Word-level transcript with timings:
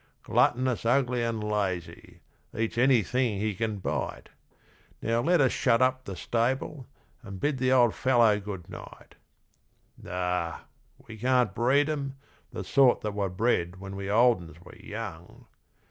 Gluttonous, 0.23 0.83
ugly, 0.83 1.21
and 1.21 1.43
lazy 1.43 2.21
eats 2.57 2.75
any 2.75 3.03
thing 3.03 3.39
he 3.39 3.53
can 3.53 3.77
bite; 3.77 4.29
Now, 4.99 5.21
let 5.21 5.39
us 5.39 5.51
shut 5.51 5.79
up 5.79 6.05
the 6.05 6.15
stable, 6.15 6.87
and 7.21 7.39
bid 7.39 7.59
the 7.59 7.71
old 7.71 7.93
fellow 7.93 8.39
good 8.39 8.67
night: 8.67 9.13
Ah! 10.09 10.63
We 11.07 11.17
can't 11.17 11.53
breed 11.53 11.87
'em, 11.87 12.15
the 12.51 12.63
sort 12.63 13.01
that 13.01 13.13
were 13.13 13.29
bred 13.29 13.79
when 13.79 13.95
we 13.95 14.09
old 14.09 14.39
'uns 14.41 14.59
were 14.61 14.75
young. 14.75 15.45